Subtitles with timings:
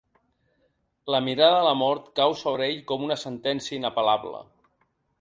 [1.15, 4.47] La mirada de la mort cau sobre ell com una sentència inapel·lable.